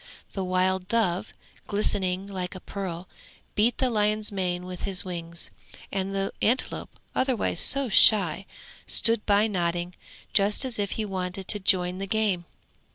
The 0.33 0.43
wild 0.43 0.87
dove, 0.87 1.31
glistening 1.67 2.25
like 2.25 2.55
a 2.55 2.59
pearl, 2.59 3.07
beat 3.53 3.77
the 3.77 3.91
lion's 3.91 4.31
mane 4.31 4.65
with 4.65 4.81
his 4.81 5.05
wings; 5.05 5.51
and 5.91 6.15
the 6.15 6.31
antelope, 6.41 6.89
otherwise 7.13 7.59
so 7.59 7.87
shy, 7.87 8.47
stood 8.87 9.23
by 9.27 9.45
nodding, 9.45 9.93
just 10.33 10.65
as 10.65 10.79
if 10.79 10.93
he 10.93 11.05
wanted 11.05 11.47
to 11.49 11.59
join 11.59 11.99
the 11.99 12.07
game. 12.07 12.45